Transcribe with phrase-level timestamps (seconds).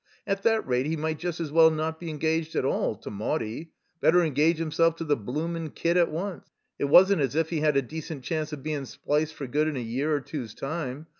[0.25, 3.69] At that rate he might just as well not be engaged at all— ^to Maudie;
[3.99, 6.49] better engage himself to the bloomin' kid at once.
[6.79, 9.77] It wasn't as if he had a decent chance of bein' spliced for good in
[9.77, 11.05] a year or two's time.